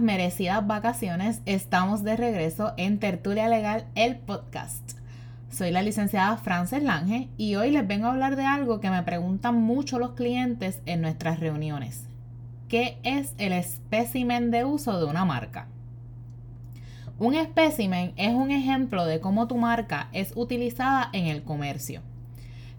[0.00, 4.98] merecidas vacaciones, estamos de regreso en Tertulia Legal, el podcast.
[5.48, 9.04] Soy la licenciada Frances Lange y hoy les vengo a hablar de algo que me
[9.04, 12.08] preguntan mucho los clientes en nuestras reuniones.
[12.68, 15.68] ¿Qué es el espécimen de uso de una marca?
[17.20, 22.02] Un espécimen es un ejemplo de cómo tu marca es utilizada en el comercio.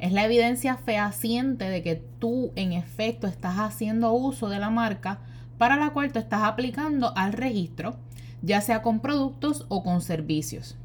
[0.00, 5.20] Es la evidencia fehaciente de que tú en efecto estás haciendo uso de la marca
[5.58, 7.96] para la cual tú estás aplicando al registro,
[8.42, 10.76] ya sea con productos o con servicios.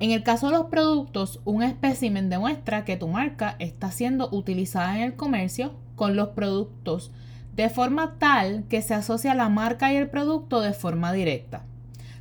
[0.00, 4.96] En el caso de los productos, un espécimen demuestra que tu marca está siendo utilizada
[4.96, 7.10] en el comercio con los productos
[7.56, 11.64] de forma tal que se asocia la marca y el producto de forma directa.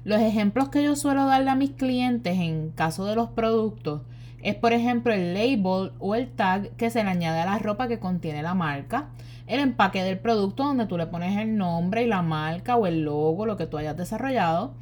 [0.04, 4.02] Los ejemplos que yo suelo darle a mis clientes en caso de los productos
[4.42, 7.88] es por ejemplo el label o el tag que se le añade a la ropa
[7.88, 9.10] que contiene la marca,
[9.48, 13.04] el empaque del producto donde tú le pones el nombre y la marca o el
[13.04, 14.76] logo, lo que tú hayas desarrollado,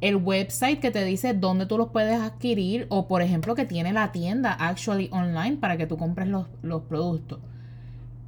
[0.00, 3.92] el website que te dice dónde tú los puedes adquirir o por ejemplo que tiene
[3.92, 7.40] la tienda actually online para que tú compres los, los productos.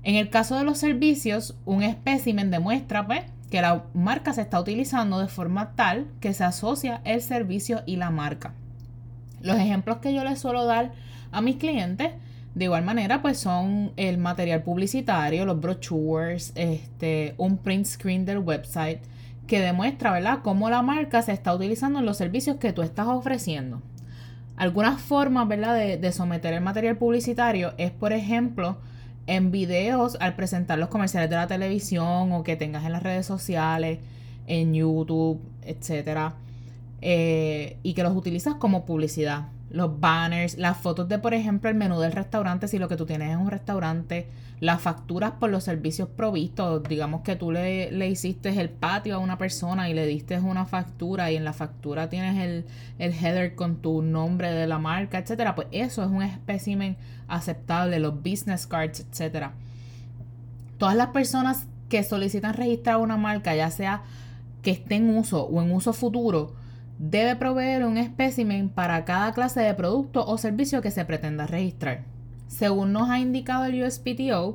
[0.04, 4.60] En el caso de los servicios, un espécimen demuestra pues, que la marca se está
[4.60, 8.54] utilizando de forma tal que se asocia el servicio y la marca.
[9.42, 10.92] Los ejemplos que yo les suelo dar
[11.30, 12.10] a mis clientes,
[12.54, 18.38] de igual manera, pues son el material publicitario, los brochures, este, un print screen del
[18.38, 19.00] website
[19.46, 23.06] que demuestra, ¿verdad?, cómo la marca se está utilizando en los servicios que tú estás
[23.06, 23.82] ofreciendo.
[24.56, 28.78] Algunas formas, ¿verdad?, de, de someter el material publicitario es, por ejemplo,
[29.26, 33.24] en videos al presentar los comerciales de la televisión o que tengas en las redes
[33.26, 33.98] sociales,
[34.46, 36.34] en YouTube, etcétera,
[37.04, 39.48] eh, y que los utilizas como publicidad.
[39.70, 43.06] Los banners, las fotos de, por ejemplo, el menú del restaurante, si lo que tú
[43.06, 44.28] tienes es un restaurante,
[44.60, 49.18] las facturas por los servicios provistos, digamos que tú le, le hiciste el patio a
[49.18, 52.64] una persona y le diste una factura y en la factura tienes el,
[53.00, 56.96] el header con tu nombre de la marca, etcétera, pues eso es un espécimen
[57.26, 59.54] aceptable, los business cards, etcétera.
[60.78, 64.02] Todas las personas que solicitan registrar una marca, ya sea
[64.62, 66.54] que esté en uso o en uso futuro,
[67.02, 72.04] debe proveer un espécimen para cada clase de producto o servicio que se pretenda registrar.
[72.46, 74.54] Según nos ha indicado el USPTO,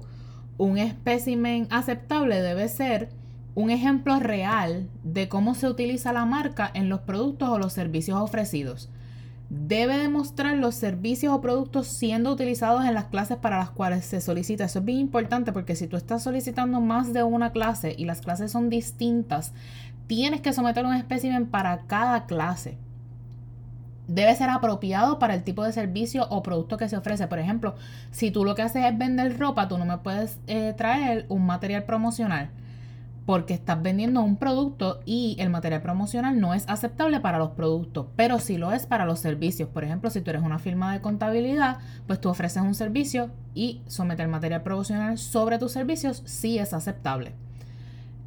[0.58, 3.10] un espécimen aceptable debe ser
[3.54, 8.18] un ejemplo real de cómo se utiliza la marca en los productos o los servicios
[8.18, 8.90] ofrecidos,
[9.50, 14.22] debe demostrar los servicios o productos siendo utilizados en las clases para las cuales se
[14.22, 14.66] solicita.
[14.66, 18.22] Eso es bien importante porque si tú estás solicitando más de una clase y las
[18.22, 19.54] clases son distintas,
[20.08, 22.78] tienes que someter un espécimen para cada clase.
[24.08, 27.28] Debe ser apropiado para el tipo de servicio o producto que se ofrece.
[27.28, 27.76] Por ejemplo,
[28.12, 31.46] si tú lo que haces es vender ropa, tú no me puedes eh, traer un
[31.46, 32.50] material promocional
[33.28, 38.08] porque estás vendiendo un producto y el material promocional no es aceptable para los productos,
[38.16, 39.68] pero sí lo es para los servicios.
[39.68, 43.82] Por ejemplo, si tú eres una firma de contabilidad, pues tú ofreces un servicio y
[43.86, 47.36] someter material promocional sobre tus servicios sí es aceptable.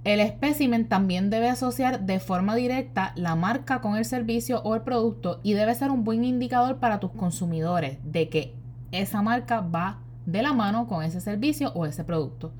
[0.02, 4.80] El espécimen también debe asociar de forma directa la marca con el servicio o el
[4.80, 8.54] producto y debe ser un buen indicador para tus consumidores de que
[8.92, 12.50] esa marca va de la mano con ese servicio o ese producto.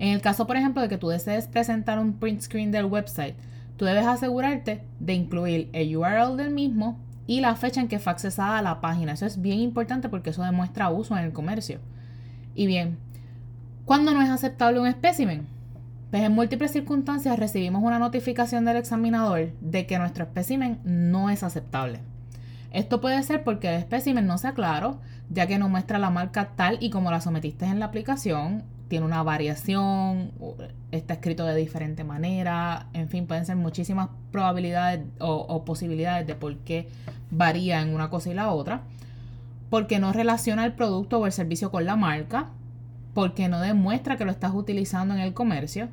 [0.00, 3.36] En el caso, por ejemplo, de que tú desees presentar un print screen del website,
[3.76, 6.98] tú debes asegurarte de incluir el URL del mismo
[7.28, 9.12] y la fecha en que fue accesada la página.
[9.12, 11.78] Eso es bien importante porque eso demuestra uso en el comercio.
[12.56, 12.98] Y bien,
[13.84, 15.46] ¿cuándo no es aceptable un espécimen?
[16.12, 21.42] Pues en múltiples circunstancias recibimos una notificación del examinador de que nuestro espécimen no es
[21.42, 22.00] aceptable.
[22.70, 26.50] Esto puede ser porque el espécimen no sea claro, ya que no muestra la marca
[26.54, 30.32] tal y como la sometiste en la aplicación, tiene una variación,
[30.90, 36.58] está escrito de diferente manera, en fin, pueden ser muchísimas probabilidades o, posibilidades de por
[36.58, 36.90] qué
[37.30, 38.82] varía en una cosa y la otra,
[39.70, 42.50] porque no relaciona el producto o el servicio con la marca,
[43.14, 45.88] porque no demuestra que lo estás utilizando en el comercio,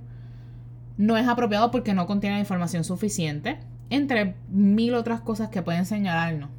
[1.00, 3.58] no es apropiado porque no contiene la información suficiente,
[3.90, 6.52] entre mil otras cosas que pueden señalarnos.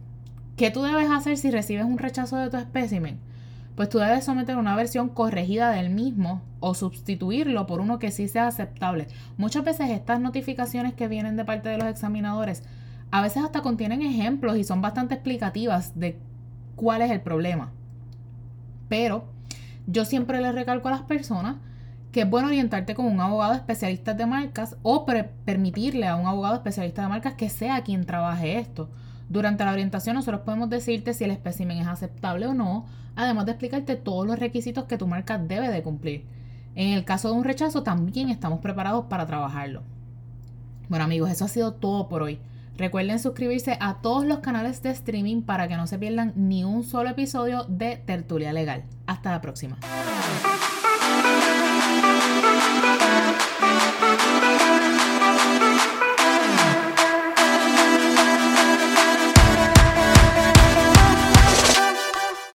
[0.57, 3.21] ¿Qué tú debes hacer si recibes un rechazo de tu espécimen?
[3.81, 8.29] pues tú debes someter una versión corregida del mismo o sustituirlo por uno que sí
[8.29, 9.09] sea aceptable.
[9.39, 12.63] Muchas veces estas notificaciones que vienen de parte de los examinadores
[13.11, 16.19] a veces hasta contienen ejemplos y son bastante explicativas de
[16.77, 17.73] cuál es el problema.
[18.91, 19.25] Pero
[19.87, 21.57] yo siempre les recalco a las personas
[22.13, 25.07] que es bueno orientarte con un abogado especialista de marcas o
[25.45, 28.89] permitirle a un abogado especialista de marcas que sea quien trabaje esto.
[29.29, 33.53] Durante la orientación nosotros podemos decirte si el espécimen es aceptable o no, además de
[33.53, 36.25] explicarte todos los requisitos que tu marca debe de cumplir.
[36.75, 39.83] En el caso de un rechazo también estamos preparados para trabajarlo.
[40.89, 42.41] Bueno amigos, eso ha sido todo por hoy.
[42.77, 46.83] Recuerden suscribirse a todos los canales de streaming para que no se pierdan ni un
[46.83, 48.85] solo episodio de Tertulia Legal.
[49.07, 49.79] Hasta la próxima.
[51.91, 52.40] Thank you.